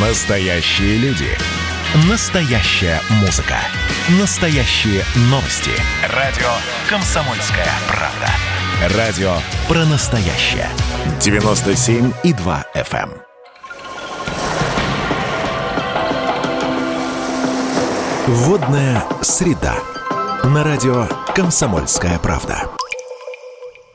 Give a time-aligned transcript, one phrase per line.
[0.00, 1.26] Настоящие люди.
[2.08, 3.56] Настоящая музыка.
[4.20, 5.72] Настоящие новости.
[6.14, 6.46] Радио
[6.88, 8.96] «Комсомольская правда».
[8.96, 9.32] Радио
[9.66, 10.68] про настоящее.
[11.18, 13.10] 97,2 FM.
[13.10, 13.14] эм.
[18.28, 19.74] Водная среда.
[20.44, 22.77] На радио «Комсомольская правда».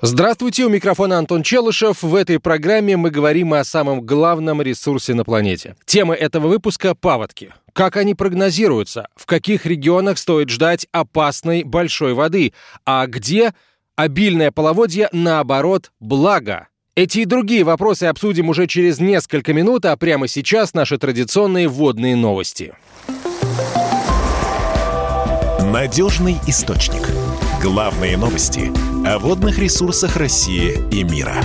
[0.06, 2.04] Здравствуйте, у микрофона Антон Челышев.
[2.04, 5.78] В этой программе мы говорим о самом главном ресурсе на планете.
[5.86, 7.54] Тема этого выпуска– паводки.
[7.72, 9.08] Как они прогнозируются?
[9.16, 12.52] В каких регионах стоит ждать опасной большой воды?
[12.86, 13.54] А где
[13.96, 16.68] обильное половодье, наоборот, благо?
[16.98, 22.18] Эти и другие вопросы обсудим уже через несколько минут, а прямо сейчас наши традиционные водные
[22.18, 22.74] новости.
[25.62, 27.08] Надежный источник.
[27.62, 28.70] Главные новости
[29.06, 31.36] о водных ресурсах России и мира.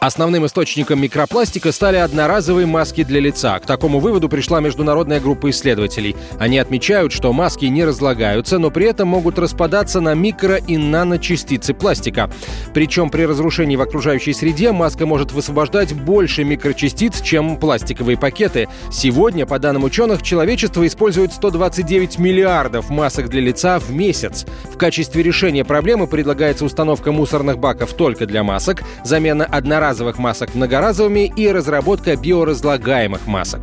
[0.00, 3.58] Основным источником микропластика стали одноразовые маски для лица.
[3.58, 6.16] К такому выводу пришла международная группа исследователей.
[6.38, 11.74] Они отмечают, что маски не разлагаются, но при этом могут распадаться на микро- и наночастицы
[11.74, 12.30] пластика.
[12.72, 18.68] Причем при разрушении в окружающей среде маска может высвобождать больше микрочастиц, чем пластиковые пакеты.
[18.90, 24.46] Сегодня, по данным ученых, человечество использует 129 миллиардов масок для лица в месяц.
[24.72, 30.54] В качестве решения проблемы предлагается установка мусорных баков только для масок, замена одноразовых одноразовых масок
[30.54, 33.60] многоразовыми и разработка биоразлагаемых масок.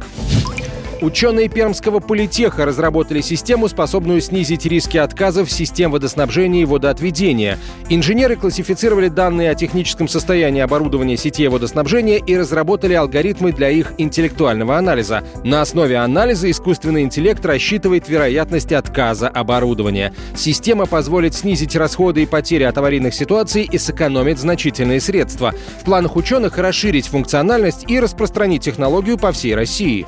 [1.00, 7.59] Ученые Пермского политеха разработали систему, способную снизить риски отказов систем водоснабжения и водоотведения.
[7.89, 14.78] Инженеры классифицировали данные о техническом состоянии оборудования сетей водоснабжения и разработали алгоритмы для их интеллектуального
[14.78, 15.23] анализа.
[15.44, 20.14] На основе анализа искусственный интеллект рассчитывает вероятность отказа оборудования.
[20.36, 25.54] Система позволит снизить расходы и потери от аварийных ситуаций и сэкономить значительные средства.
[25.82, 30.08] В планах ученых расширить функциональность и распространить технологию по всей России.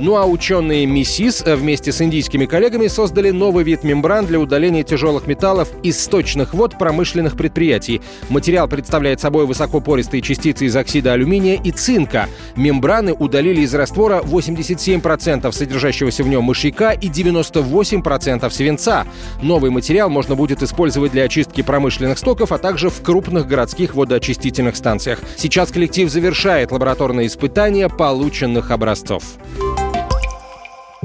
[0.00, 5.26] Ну а ученые МИСИС вместе с индийскими коллегами создали новый вид мембран для удаления тяжелых
[5.26, 8.00] металлов из сточных вод промышленных предприятий.
[8.28, 12.28] Материал представляет собой высокопористые частицы из оксида алюминия и цинка.
[12.54, 19.04] Мембраны удалили из раствора 87% содержащегося в нем мышьяка и 98% свинца.
[19.42, 24.76] Новый материал можно будет использовать для очистки промышленных стоков, а также в крупных городских водоочистительных
[24.76, 25.18] станциях.
[25.36, 29.24] Сейчас коллектив завершает лабораторные испытания полученных образцов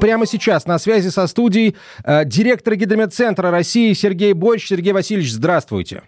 [0.03, 4.67] прямо сейчас на связи со студией э, директор Гидромедцентра России Сергей Борщ.
[4.67, 6.03] Сергей Васильевич, здравствуйте.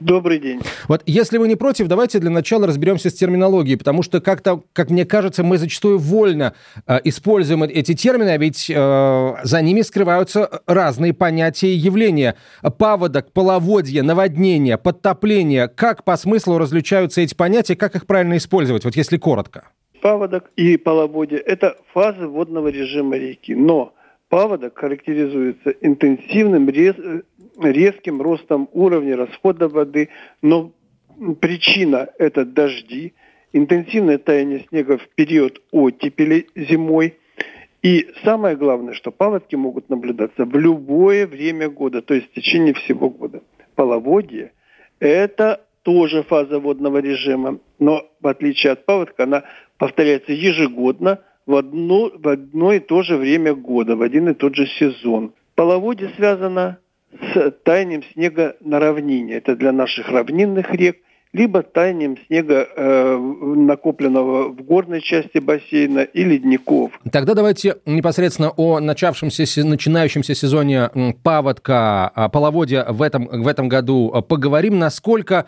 [0.00, 0.62] Добрый день.
[0.88, 4.88] Вот если вы не против, давайте для начала разберемся с терминологией, потому что как-то, как
[4.88, 6.54] мне кажется, мы зачастую вольно
[6.86, 12.36] э, используем эти термины, а ведь э, за ними скрываются разные понятия и явления.
[12.78, 15.68] Паводок, половодье, наводнение, подтопление.
[15.68, 19.64] Как по смыслу различаются эти понятия, как их правильно использовать, вот если коротко?
[20.04, 23.54] Паводок и половодье– это фазы водного режима реки.
[23.54, 23.94] Но
[24.28, 26.94] паводок характеризуется интенсивным, рез,
[27.58, 30.10] резким ростом уровня расхода воды,
[30.42, 30.72] но
[31.40, 33.14] причина– это дожди,
[33.54, 37.14] интенсивное таяние снега в период оттепели зимой.
[37.82, 42.74] И самое главное, что паводки могут наблюдаться в любое время года, то есть в течение
[42.74, 43.42] всего года.
[43.74, 44.52] Половодье–
[45.00, 49.44] это тоже фаза водного режима, но в отличие от паводка она
[49.78, 54.54] повторяется ежегодно в одно, в одно и то же время года, в один и тот
[54.54, 55.32] же сезон.
[55.54, 56.78] Половодье связано
[57.32, 59.34] с таянием снега на равнине.
[59.34, 60.96] Это для наших равнинных рек,
[61.32, 66.92] либо таянием снега, э, накопленного в горной части бассейна и ледников.
[67.10, 70.90] Тогда давайте непосредственно о начавшемся, начинающемся сезоне
[71.22, 74.78] паводка, а, половодья в этом, в этом году поговорим.
[74.78, 75.46] Насколько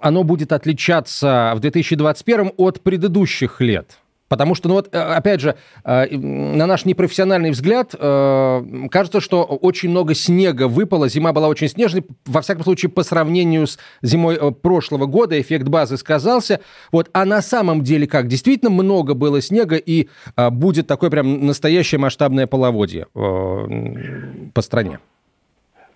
[0.00, 3.98] оно будет отличаться в 2021 от предыдущих лет?
[4.28, 9.42] Потому что, ну вот, э, опять же, э, на наш непрофессиональный взгляд, э, кажется, что
[9.42, 14.52] очень много снега выпало, зима была очень снежной, во всяком случае, по сравнению с зимой
[14.52, 16.60] прошлого года эффект базы сказался.
[16.92, 18.28] Вот, а на самом деле как?
[18.28, 20.08] Действительно много было снега, и
[20.50, 25.00] будет такое прям настоящее масштабное половодье по стране?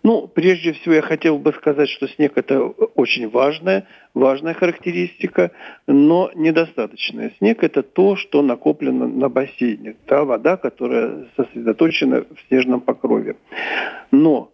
[0.03, 5.53] Ну, прежде всего я хотел бы сказать, что снег это очень важная, важная характеристика,
[5.87, 7.33] но недостаточная.
[7.39, 13.37] Снег это то, что накоплено на бассейне, та вода, которая сосредоточена в снежном покрове.
[14.11, 14.51] Но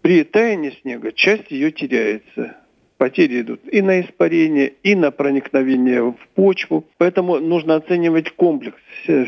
[0.00, 2.56] при таянии снега часть ее теряется
[3.00, 6.84] потери идут и на испарение, и на проникновение в почву.
[6.98, 8.76] Поэтому нужно оценивать комплекс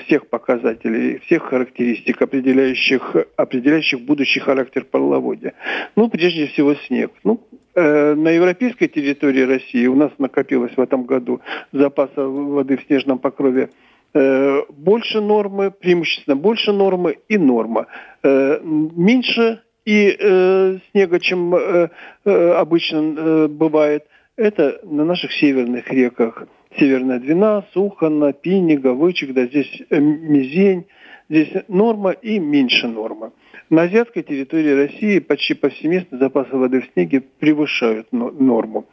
[0.04, 5.54] всех показателей, всех характеристик, определяющих, определяющих будущий характер половодья.
[5.96, 7.12] Ну, прежде всего, снег.
[7.24, 7.40] Ну,
[7.74, 11.40] э, на европейской территории России у нас накопилось в этом году
[11.72, 13.70] запаса воды в снежном покрове
[14.12, 17.86] э, больше нормы, преимущественно больше нормы и норма.
[18.22, 21.88] Э, меньше и э, снега, чем э,
[22.24, 24.04] э, обычно э, бывает,
[24.36, 26.46] это на наших северных реках.
[26.78, 30.86] Северная Двина, Сухана, Пинига, Вычегда, здесь э, Мизень,
[31.28, 33.32] здесь норма и меньше нормы.
[33.70, 38.86] На азиатской территории России почти повсеместно запасы воды в снеге превышают норму.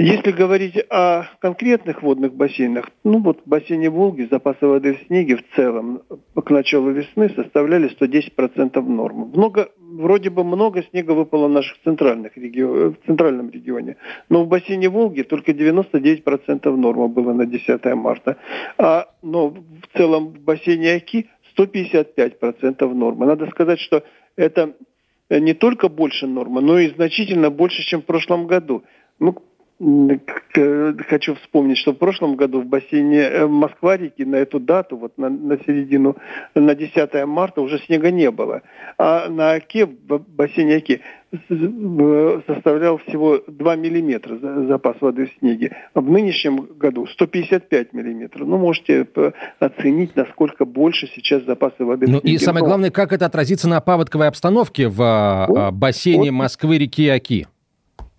[0.00, 5.38] Если говорить о конкретных водных бассейнах, ну вот в бассейне Волги запасы воды в снеге
[5.38, 6.02] в целом
[6.36, 9.26] к началу весны составляли 110% нормы.
[9.26, 13.96] Много, вроде бы много снега выпало в наших центральных регион, в центральном регионе,
[14.28, 18.36] но в бассейне Волги только 99% нормы было на 10 марта.
[18.76, 21.28] А, но в целом в бассейне Оки
[21.58, 23.26] 155% нормы.
[23.26, 24.04] Надо сказать, что
[24.36, 24.74] это
[25.28, 28.84] не только больше нормы, но и значительно больше, чем в прошлом году.
[29.18, 29.36] Ну,
[29.80, 35.28] хочу вспомнить, что в прошлом году в бассейне э, Москва-реки на эту дату, вот на,
[35.28, 36.16] на середину,
[36.54, 38.62] на 10 марта уже снега не было.
[38.98, 41.00] А на Оке, в бассейне Оки,
[42.46, 44.36] составлял всего 2 миллиметра
[44.66, 45.76] запас воды в снеге.
[45.94, 48.48] А в нынешнем году 155 миллиметров.
[48.48, 49.06] Ну, можете
[49.60, 52.34] оценить, насколько больше сейчас запасы воды ну, в снеге.
[52.34, 56.38] И самое главное, как это отразится на паводковой обстановке в а, вот, бассейне вот.
[56.38, 57.46] Москвы-реки Оки?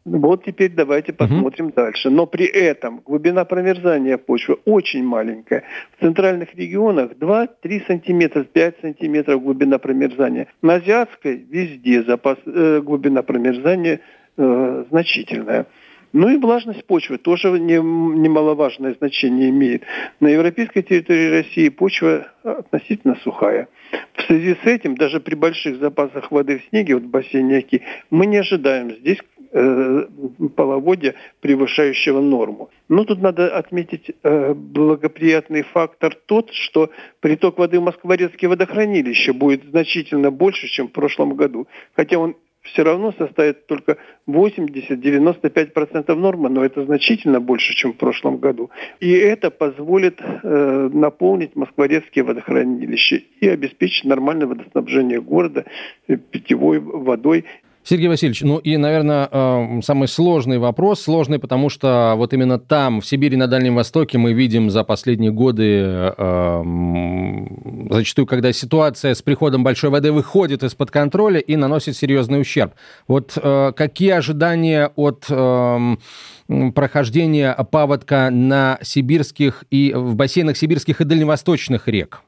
[0.05, 1.73] Вот теперь давайте посмотрим угу.
[1.75, 2.09] дальше.
[2.09, 5.63] Но при этом глубина промерзания почвы очень маленькая.
[5.97, 10.47] В центральных регионах 2-3 сантиметра, 5 сантиметров глубина промерзания.
[10.61, 13.99] На азиатской везде запас, э, глубина промерзания
[14.37, 15.67] э, значительная.
[16.11, 19.83] Ну и влажность почвы тоже не, немаловажное значение имеет.
[20.19, 23.67] На европейской территории России почва относительно сухая.
[24.13, 27.83] В связи с этим, даже при больших запасах воды в снеге, вот в бассейне Оки,
[28.09, 29.19] мы не ожидаем здесь
[29.51, 30.05] э,
[30.55, 32.69] половодья, превышающего норму.
[32.87, 39.63] Но тут надо отметить э, благоприятный фактор тот, что приток воды в Москворецкие водохранилища будет
[39.65, 41.67] значительно больше, чем в прошлом году.
[41.95, 43.97] Хотя он все равно составит только
[44.27, 48.69] 80-95% нормы, но это значительно больше, чем в прошлом году.
[48.99, 55.65] И это позволит э, наполнить москворецкие водохранилища и обеспечить нормальное водоснабжение города
[56.07, 57.45] э, питьевой водой
[57.89, 63.01] Сергей Васильевич, ну и, наверное, э, самый сложный вопрос, сложный, потому что вот именно там,
[63.01, 66.63] в Сибири, на Дальнем Востоке, мы видим за последние годы, э,
[67.89, 72.73] зачастую, когда ситуация с приходом большой воды выходит из-под контроля и наносит серьезный ущерб.
[73.07, 75.25] Вот э, какие ожидания от
[76.75, 82.21] прохождения паводка на сибирских и в бассейнах сибирских и дальневосточных рек?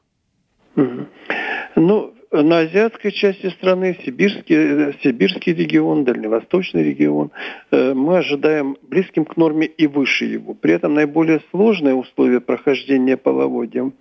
[0.74, 7.30] Ну, на азиатской части страны, сибирский, сибирский регион, дальневосточный регион,
[7.70, 10.54] э, мы ожидаем близким к норме и выше его.
[10.54, 13.92] При этом наиболее сложные условия прохождения половодья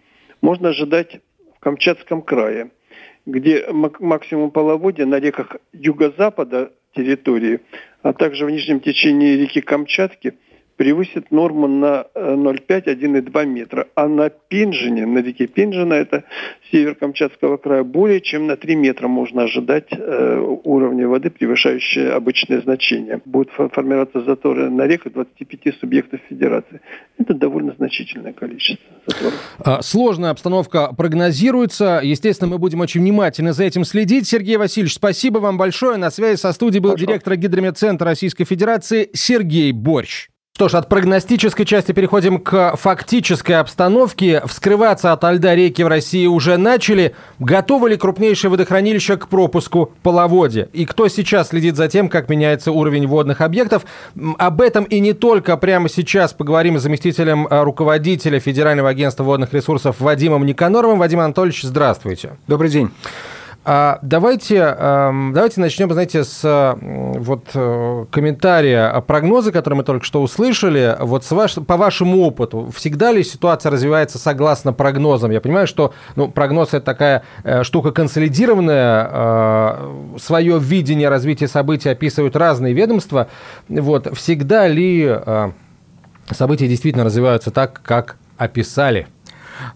[0.42, 1.19] можно ожидать
[1.57, 2.72] в Камчатском крае,
[3.25, 7.60] где максимум половодья на реках юго-запада территории,
[8.01, 10.36] а также в нижнем течении реки Камчатки–
[10.81, 13.88] превысит норму на 0,5-1,2 э, метра.
[13.94, 16.24] А на Пинжине, на реке Пинжина, это
[16.72, 22.62] север Камчатского края, более чем на 3 метра можно ожидать э, уровня воды, превышающие обычные
[22.62, 23.22] значения.
[23.25, 26.81] Будут формироваться заторы на реках 25 субъектов федерации.
[27.19, 29.33] Это довольно значительное количество заторов.
[29.59, 32.00] А, сложная обстановка прогнозируется.
[32.02, 34.28] Естественно, мы будем очень внимательно за этим следить.
[34.28, 35.97] Сергей Васильевич, спасибо вам большое.
[35.97, 37.06] На связи со студией был Хорошо.
[37.06, 40.31] директор Гидрометцентра Российской Федерации Сергей Борщ.
[40.61, 44.43] Что ж, от прогностической части переходим к фактической обстановке.
[44.45, 47.15] Вскрываться от льда реки в России уже начали.
[47.39, 50.69] Готовы ли крупнейшие водохранилища к пропуску половодья?
[50.73, 53.85] И кто сейчас следит за тем, как меняется уровень водных объектов?
[54.37, 59.53] Об этом и не только прямо сейчас поговорим с заместителем э, руководителя Федерального агентства водных
[59.53, 60.99] ресурсов Вадимом Никаноровым.
[60.99, 62.37] Вадим Анатольевич, здравствуйте.
[62.47, 62.91] Добрый день.
[63.63, 70.23] А давайте, эм, давайте начнем, знаете, с вот э, комментария прогноза, который мы только что
[70.23, 70.97] услышали.
[70.99, 75.30] Вот с ваш, по вашему опыту, всегда ли ситуация развивается согласно прогнозам?
[75.30, 81.89] Я понимаю, что ну, прогноз это такая э, штука консолидированная, э, свое видение развития событий
[81.89, 83.27] описывают разные ведомства.
[83.69, 85.19] Вот всегда ли
[86.31, 89.07] события действительно развиваются так, как описали?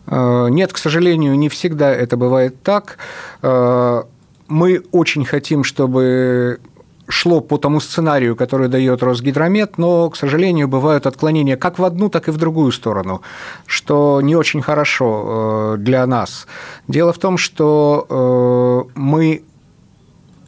[0.07, 2.97] Э, нет, к сожалению, не всегда это бывает так.
[3.41, 4.03] Э,
[4.47, 6.59] мы очень хотим, чтобы
[7.07, 12.09] шло по тому сценарию, который дает Росгидромет, но, к сожалению, бывают отклонения как в одну,
[12.09, 13.21] так и в другую сторону,
[13.67, 16.47] что не очень хорошо э, для нас.
[16.87, 19.43] Дело в том, что мы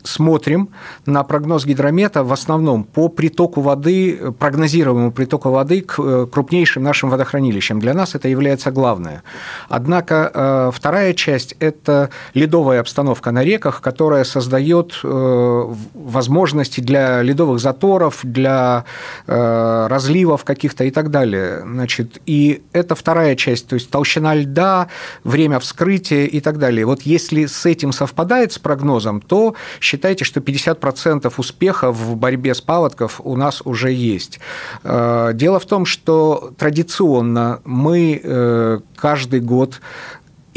[0.07, 0.69] смотрим
[1.05, 7.09] на прогноз гидромета в основном по притоку воды, прогнозируемому притоку воды к э, крупнейшим нашим
[7.09, 7.79] водохранилищам.
[7.79, 9.23] Для нас это является главное.
[9.69, 17.59] Однако э, вторая часть– это ледовая обстановка на реках, которая создает э, возможности для ледовых
[17.59, 18.85] заторов, для
[19.27, 21.61] разливов каких-то и так далее.
[21.63, 24.87] Значит, и это вторая часть, то есть толщина льда,
[25.23, 26.85] время вскрытия и так далее.
[26.85, 29.55] Вот если с этим совпадает с прогнозом, то
[29.97, 34.39] считайте, что 50% успеха в борьбе с паводков у нас уже есть.
[34.83, 39.81] Э, дело в том, что традиционно мы э, каждый год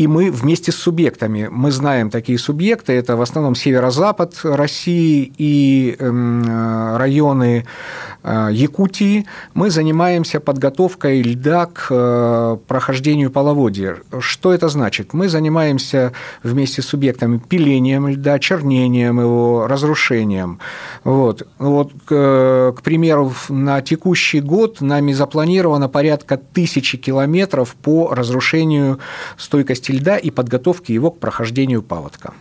[0.01, 5.95] и мы вместе с субъектами, мы знаем такие субъекты, это в основном северо-запад России и
[5.99, 7.67] эм, районы
[8.23, 13.97] э, Якутии, мы занимаемся подготовкой льда к э, прохождению половодья.
[14.21, 15.13] Что это значит?
[15.13, 20.61] Мы занимаемся вместе с субъектами пилением льда, чернением его, разрушением.
[21.05, 21.47] Вот.
[21.59, 28.99] Вот, к примеру, на текущий год нами запланировано порядка тысячи километров по разрушению
[29.37, 32.33] стойкости льда и подготовки его к прохождению паводка.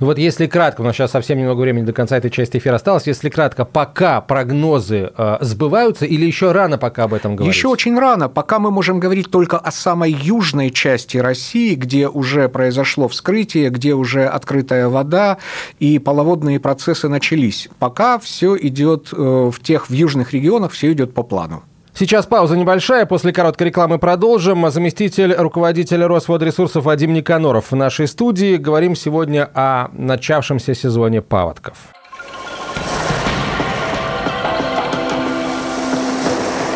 [0.00, 2.76] Ну вот если кратко, у нас сейчас совсем немного времени до конца этой части эфира
[2.76, 7.54] осталось, если кратко, пока прогнозы э, сбываются или еще рано пока об этом говорить?
[7.54, 12.48] Еще очень рано, пока мы можем говорить только о самой южной части России, где уже
[12.48, 15.38] произошло вскрытие, где уже открытая вода
[15.78, 17.68] и половодные процессы начались.
[17.78, 21.62] Пока все идет э, в тех в южных регионах, все идет по плану.
[21.94, 24.68] Сейчас пауза небольшая, после короткой рекламы продолжим.
[24.70, 28.56] Заместитель руководителя Росводресурсов Вадим Никаноров в нашей студии.
[28.56, 31.76] Говорим сегодня о начавшемся сезоне паводков.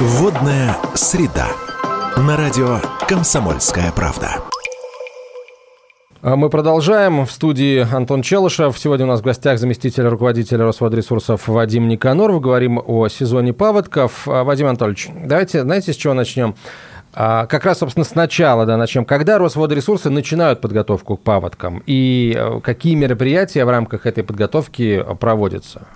[0.00, 1.46] Водная среда.
[2.18, 4.36] На радио «Комсомольская правда».
[6.22, 7.26] А мы продолжаем.
[7.26, 8.78] В студии Антон Челышев.
[8.78, 12.40] Сегодня у нас в гостях заместитель руководителя Росводресурсов Вадим Никаноров.
[12.40, 14.26] Говорим о сезоне паводков.
[14.26, 16.54] А, Вадим Анатольевич, давайте, знаете, с чего начнем?
[17.12, 19.04] А, как раз, собственно, сначала да, начнем.
[19.04, 21.82] Когда Росводресурсы начинают подготовку к паводкам?
[21.86, 25.86] И э, какие мероприятия в рамках этой подготовки проводятся?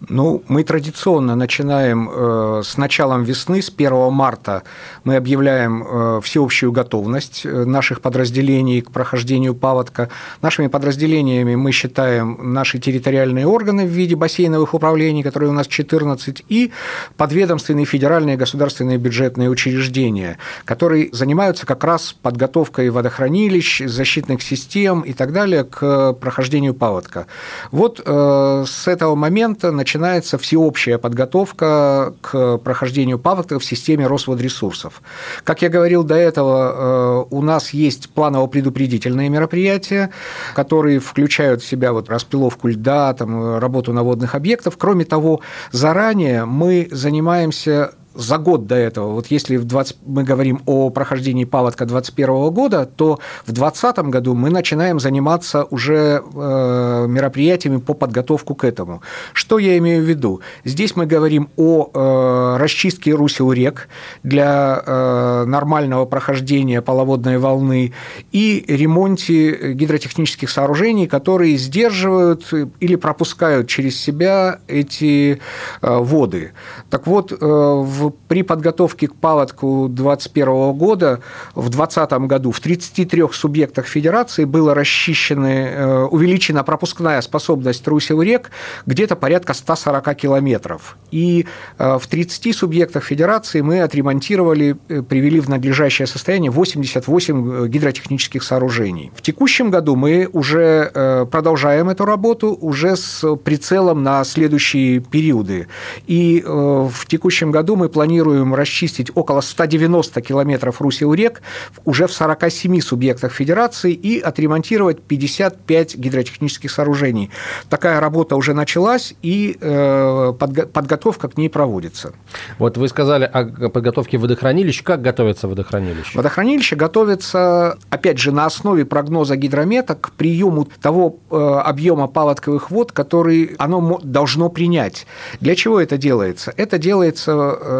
[0.00, 4.62] Ну, мы традиционно начинаем э, с началом весны, с 1 марта
[5.02, 10.08] мы объявляем э, всеобщую готовность э, наших подразделений к прохождению паводка.
[10.40, 16.44] Нашими подразделениями мы считаем наши территориальные органы в виде бассейновых управлений, которые у нас 14,
[16.48, 16.70] и
[17.16, 25.32] подведомственные федеральные государственные бюджетные учреждения, которые занимаются как раз подготовкой водохранилищ, защитных систем и так
[25.32, 27.26] далее к прохождению паводка.
[27.72, 35.00] Вот с этого момента начинается всеобщая подготовка к прохождению паводка в системе Росводресурсов.
[35.44, 40.10] Как я говорил до этого, э, у нас есть планово-предупредительные мероприятия,
[40.54, 44.74] которые включают в себя вот распиловку льда, там, работу на водных объектах.
[44.76, 45.40] Кроме того,
[45.72, 51.44] заранее мы занимаемся за год до этого, вот если в 20, мы говорим о прохождении
[51.44, 58.56] паводка 2021 года, то в 2020 году мы начинаем заниматься уже э, мероприятиями по подготовку
[58.56, 59.02] к этому.
[59.32, 60.40] Что я имею в виду?
[60.64, 63.88] Здесь мы говорим о э, расчистке русел рек
[64.24, 67.92] для э, нормального прохождения половодной волны
[68.32, 75.40] и ремонте гидротехнических сооружений, которые сдерживают или пропускают через себя эти
[75.80, 76.52] воды.
[76.90, 81.20] Так вот, в при подготовке к паводку 2021 года
[81.54, 88.50] в 2020 году в 33 субъектах федерации было расчищены, э, увеличена пропускная способность русел рек
[88.86, 90.96] где-то порядка 140 километров.
[91.10, 91.46] И
[91.78, 99.10] э, в 30 субъектах федерации мы отремонтировали, э, привели в надлежащее состояние 88 гидротехнических сооружений.
[99.14, 105.68] В текущем году мы уже продолжаем эту работу уже с прицелом на следующие периоды.
[106.06, 111.42] И в текущем году мы планируем расчистить около 190 километров русел рек
[111.84, 117.30] уже в 47 субъектах федерации и отремонтировать 55 гидротехнических сооружений.
[117.68, 122.12] Такая работа уже началась, и э, подготовка к ней проводится.
[122.60, 124.84] Вот вы сказали о подготовке водохранилищ.
[124.84, 126.16] Как готовится водохранилище?
[126.16, 132.92] Водохранилище готовится, опять же, на основе прогноза гидромета к приему того э, объема паводковых вод,
[132.92, 135.04] который оно должно принять.
[135.40, 136.54] Для чего это делается?
[136.56, 137.77] Это делается э,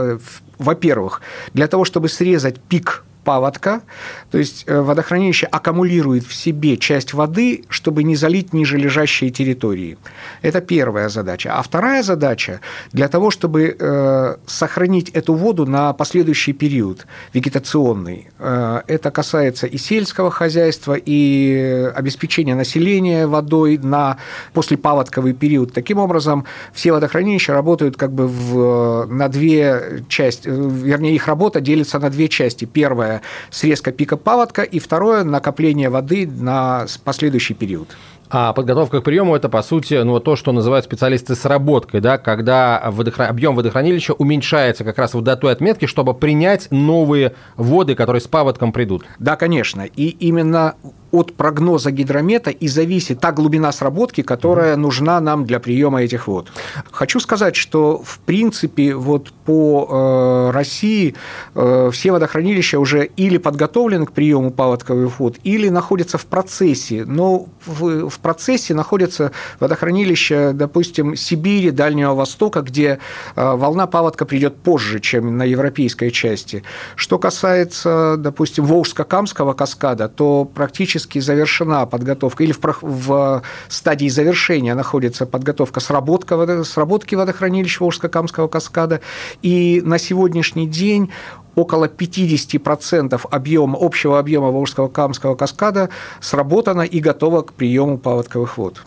[0.59, 1.21] во-первых,
[1.55, 3.83] для того, чтобы срезать пик паводка,
[4.31, 9.99] то есть э, водохранилище аккумулирует в себе часть воды, чтобы не залить ниже лежащие территории.
[10.41, 11.53] Это первая задача.
[11.55, 12.61] А вторая задача
[12.93, 18.29] для того, чтобы э, сохранить эту воду на последующий период вегетационный.
[18.39, 24.17] Э, это касается и сельского хозяйства, и обеспечения населения водой на
[24.55, 25.75] послепаводковый период.
[25.75, 31.99] Таким образом, все водохранилища работают как бы в, на две части, вернее, их работа делится
[31.99, 32.65] на две части.
[32.65, 33.18] Первая–
[33.51, 37.97] срезка пика паводка, и второе– накопление воды на последующий период.
[38.31, 42.83] А подготовка к приему это, по сути, ну, то, что называют специалисты сработкой, да, когда
[42.87, 43.25] водохра...
[43.25, 48.29] объем водохранилища уменьшается как раз вот до той отметки, чтобы принять новые воды, которые с
[48.29, 49.05] паводком придут.
[49.19, 49.83] Да, конечно.
[49.83, 50.75] И именно
[51.11, 56.53] от прогноза гидромета и зависит та глубина сработки, которая нужна нам для приема этих вод.
[56.91, 61.15] Хочу сказать, что в принципе вот по э, России
[61.55, 67.05] э, все водохранилища уже или подготовлены к приему паводковых вод, или находятся в процессе.
[67.07, 72.99] Но в, в процессе находятся водохранилища, допустим, Сибири, Дальнего Востока, где
[73.35, 76.63] э, волна паводка придет позже, чем на европейской части.
[76.97, 84.75] Что касается, допустим, Волжско-Камского каскада, то практически практически завершена подготовка, или в, в стадии завершения
[84.75, 89.01] находится подготовка сработка, сработки водохранилищ Волжско-Камского каскада,
[89.43, 91.11] и на сегодняшний день
[91.55, 95.89] около 50% объема, общего объема Волжского Камского каскада
[96.21, 98.83] сработано и готово к приему паводковых вод.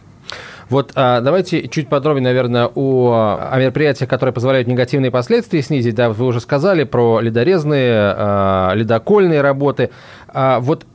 [0.70, 5.96] Вот а, давайте чуть подробнее, наверное, о, о мероприятиях, которые позволяют негативные последствия снизить.
[5.96, 9.90] Да, вы уже сказали про ледорезные, а, ледокольные работы.
[10.30, 10.86] А, вот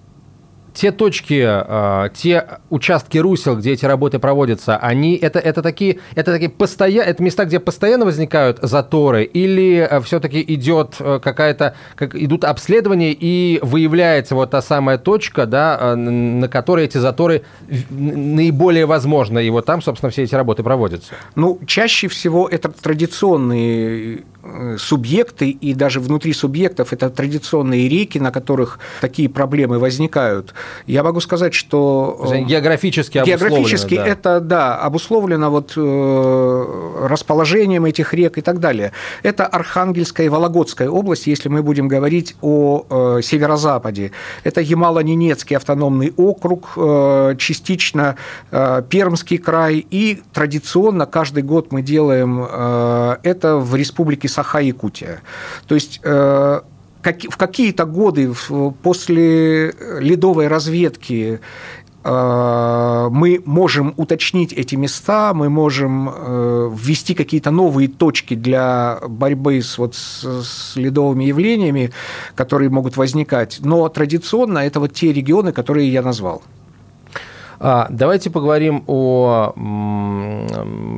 [0.76, 6.32] те точки, э, те участки русел, где эти работы проводятся, они это, это такие, это
[6.32, 7.02] такие постоя...
[7.02, 13.12] это места, где постоянно возникают заторы, или э, все-таки идет э, какая-то, как идут обследования
[13.12, 17.42] и выявляется вот та самая точка, да, на которой эти заторы
[17.88, 21.14] наиболее возможны, и вот там, собственно, все эти работы проводятся.
[21.36, 28.30] Ну, чаще всего это традиционные Э, субъекты, и даже внутри субъектов это традиционные реки, на
[28.30, 30.54] которых такие проблемы возникают.
[30.86, 32.30] Я могу сказать, что...
[32.32, 34.06] Э, географически Географически да.
[34.06, 38.92] это, да, обусловлено вот э, расположением этих рек и так далее.
[39.22, 44.12] Это Архангельская и Вологодская область, если мы будем говорить о северо-западе.
[44.44, 46.74] Это Ямало-Ненецкий автономный округ,
[47.38, 48.16] частично
[48.50, 55.20] Пермский край, и традиционно каждый год мы делаем это в Республике Саха-Якутия.
[55.66, 56.00] То есть
[57.06, 58.32] э, в какие-то годы
[58.82, 61.40] после ледовой разведки
[62.04, 69.62] э, мы можем уточнить эти места, мы можем э, ввести какие-то новые точки для борьбы
[69.62, 71.92] с, вот, с ледовыми явлениями,
[72.34, 73.60] которые могут возникать.
[73.62, 76.42] Но традиционно это вот те регионы, которые я назвал.
[77.58, 79.52] А, давайте поговорим о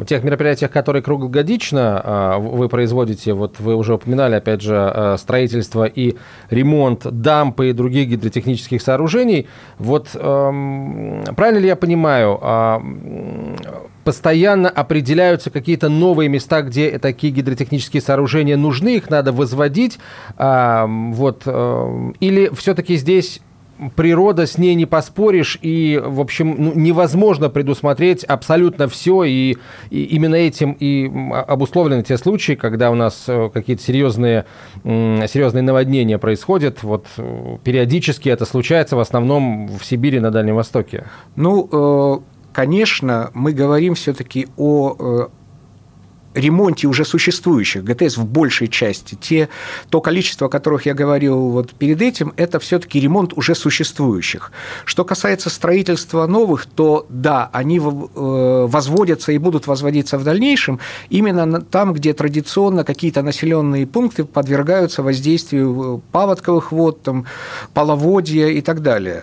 [0.07, 3.33] тех мероприятиях, которые круглогодично а, вы производите.
[3.33, 6.17] Вот вы уже упоминали, опять же, а, строительство и
[6.51, 9.47] ремонт дамп и других гидротехнических сооружений.
[9.79, 12.41] Вот правильно ли я понимаю,
[14.05, 19.99] постоянно определяются какие-то новые места, где такие гидротехнические сооружения нужны, их надо возводить,
[20.37, 23.41] вот, или все-таки здесь
[23.97, 29.57] природа, с ней не поспоришь, и, в общем, ну, невозможно предусмотреть абсолютно все, и,
[29.91, 34.45] и именно этим и обусловлены те случаи, когда у нас э, какие-то серьезные,
[34.85, 36.83] серьезные наводнения происходят.
[36.83, 41.05] Вот э, периодически это случается в основном в Сибири, на Дальнем Востоке.
[41.37, 42.19] Ну, э,
[42.53, 45.29] конечно, мы говорим все-таки о
[46.35, 49.15] ремонте уже существующих ГТС в большей части.
[49.15, 49.49] Те,
[49.91, 54.53] то количество, о которых я говорил вот перед этим, это все-таки ремонт уже существующих.
[54.85, 57.81] Что касается строительства новых, то да, они э,
[58.69, 65.99] возводятся и будут возводиться в дальнейшем именно там, где традиционно какие-то населенные пункты подвергаются воздействию
[65.99, 67.27] э, паводковых вод, там,
[67.75, 69.23] половодья и так далее.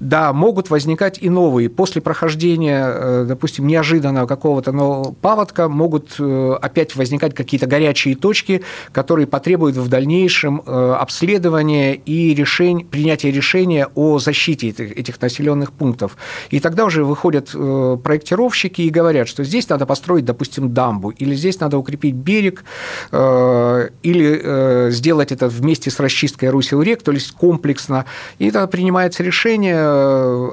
[0.00, 1.68] Да, могут возникать и новые.
[1.68, 8.62] После прохождения, э, допустим, неожиданного какого-то нового паводка могут э, опять возникать какие-то горячие точки,
[8.92, 15.70] которые потребуют в дальнейшем э, обследования и решень, принятия решения о защите этих, этих населенных
[15.72, 16.16] пунктов.
[16.48, 21.60] И тогда уже выходят проектировщики и говорят, что здесь надо построить, допустим, дамбу, или здесь
[21.60, 22.64] надо укрепить берег,
[23.12, 28.06] или сделать это вместе с расчисткой русел рек, то есть комплексно.
[28.38, 29.89] И тогда принимается решение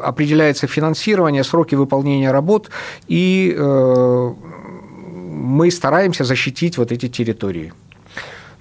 [0.04, 2.70] определяется финансирование, сроки выполнения работ,
[3.08, 4.34] и э,
[5.38, 7.74] мы стараемся защитить вот эти территории.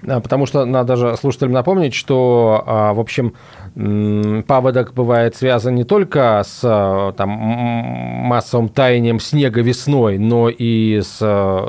[0.01, 2.63] потому что надо даже слушателям напомнить, что,
[2.95, 3.33] в общем,
[4.47, 11.19] паводок бывает связан не только с там, массовым таянием снега весной, но и с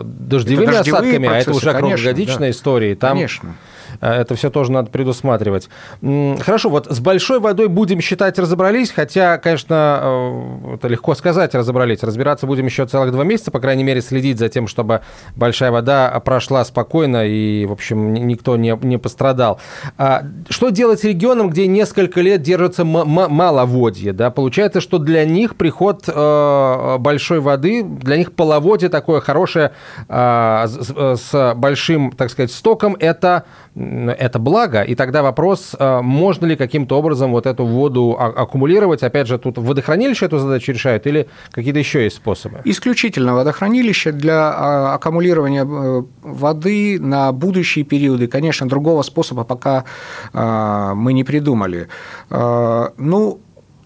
[0.03, 2.51] дождевыми это осадками, процессы, а это уже круглогодичная да.
[2.51, 2.95] история.
[2.97, 3.55] Там конечно.
[4.01, 5.69] Э, это все тоже надо предусматривать.
[6.01, 12.03] Хорошо, вот с большой водой будем считать разобрались, хотя, конечно, э, это легко сказать разобрались.
[12.03, 15.01] Разбираться будем еще целых два месяца, по крайней мере, следить за тем, чтобы
[15.37, 19.61] большая вода прошла спокойно и, в общем, никто не, не пострадал.
[19.97, 24.13] А что делать регионам, где несколько лет держится маловодье?
[24.13, 24.31] Да?
[24.31, 29.73] Получается, что для них приход э, большой воды, для них половодье такое хорошее
[30.09, 33.45] с большим, так сказать, стоком, это
[33.79, 39.29] это благо, и тогда вопрос, э, можно ли каким-то образом вот эту воду аккумулировать, опять
[39.29, 42.61] же, тут водохранилище эту задачу решают или какие-то еще есть способы?
[42.65, 49.85] Исключительно водохранилище для а, аккумулирования э, воды на будущие периоды, конечно, другого способа пока
[50.33, 51.89] а, мы не придумали.
[52.31, 53.41] А, ну,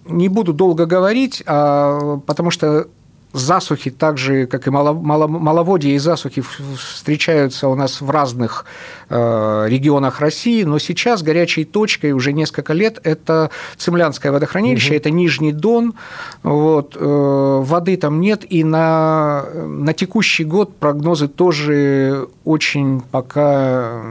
[0.07, 2.87] не буду долго говорить, потому что
[3.33, 8.67] засухи, так же, как и маловодье и засухи, встречаются у нас в разных
[9.13, 14.97] регионах России, но сейчас горячей точкой уже несколько лет это Цемлянское водохранилище, угу.
[14.97, 15.95] это Нижний Дон,
[16.43, 24.03] вот, э, воды там нет, и на, на текущий год прогнозы тоже очень пока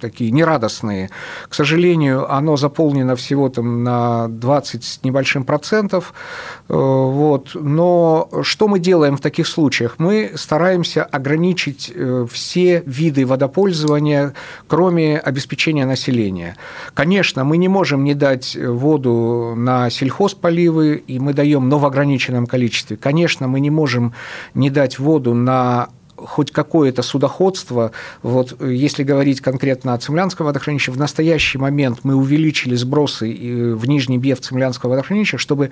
[0.00, 1.10] такие нерадостные.
[1.48, 6.14] К сожалению, оно заполнено всего там на 20 с небольшим процентов,
[6.68, 9.96] э, вот, но что мы делаем в таких случаях?
[9.98, 14.25] Мы стараемся ограничить э, все виды водопользования,
[14.68, 16.56] кроме обеспечения населения.
[16.94, 22.46] Конечно, мы не можем не дать воду на сельхозполивы, и мы даем, но в ограниченном
[22.46, 22.96] количестве.
[22.96, 24.14] Конечно, мы не можем
[24.54, 30.98] не дать воду на хоть какое-то судоходство, вот если говорить конкретно о Цемлянском водохранилище, в
[30.98, 35.70] настоящий момент мы увеличили сбросы э, в Нижний Бев Цемлянского водохранилища, чтобы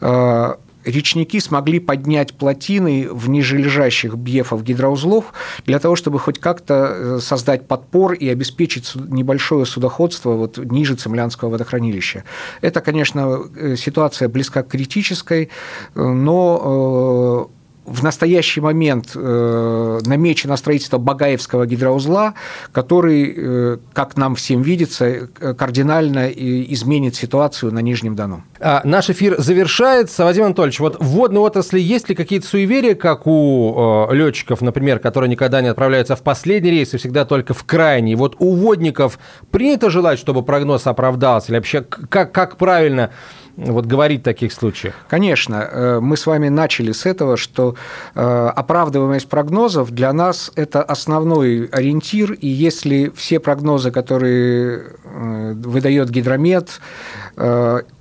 [0.00, 0.54] э,
[0.86, 5.32] речники смогли поднять плотины в нижележащих бьефов гидроузлов
[5.66, 11.50] для того, чтобы хоть как-то э, создать подпор и обеспечить небольшое судоходство вот ниже Цемлянского
[11.50, 12.24] водохранилища.
[12.60, 15.50] Это, конечно, э, ситуация близка к критической,
[15.94, 17.50] э, но
[17.86, 22.34] в настоящий момент э, намечено строительство Багаевского гидроузла,
[22.72, 28.42] который, э, как нам всем видится, кардинально изменит ситуацию на Нижнем Дону.
[28.58, 30.24] А, наш эфир завершается.
[30.24, 34.98] Вадим Анатольевич, вот в водной отрасли есть ли какие-то суеверия, как у э, летчиков, например,
[34.98, 38.14] которые никогда не отправляются в последний рейс и всегда только в крайний?
[38.14, 39.18] Вот у водников
[39.50, 41.52] принято желать, чтобы прогноз оправдался?
[41.52, 43.10] Или вообще как, как правильно
[43.56, 44.94] вот говорить в таких случаях?
[45.08, 45.68] Конечно.
[45.70, 47.74] Э, мы с вами начали с этого, что
[48.14, 56.10] э, оправдываемость прогнозов для нас– это основной ориентир, и если все прогнозы, которые э, выдает
[56.10, 56.80] гидромет,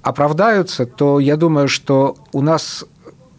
[0.01, 2.85] оправдаются, то я думаю, что у нас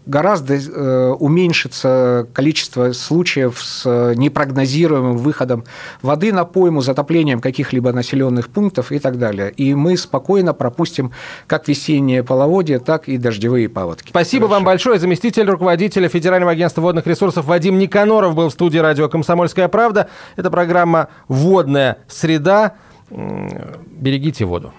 [0.07, 5.65] гораздо э, уменьшится количество случаев с непрогнозируемым выходом
[6.03, 9.51] воды на пойму, затоплением каких-либо населенных пунктов и так далее.
[9.51, 11.13] И мы спокойно пропустим
[11.47, 14.11] как весеннее половодье, так и дождевые паводки.
[14.11, 14.55] Спасибо Хорошо.
[14.55, 14.99] вам большое.
[14.99, 20.09] Заместитель руководителя Федерального агентства водных ресурсов Вадим Никаноров был в студии радио «Комсомольская правда».
[20.37, 22.75] Это программа «Водная среда».
[23.11, 24.73] Берегите воду.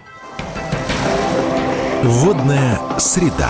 [2.04, 3.50] Водная среда.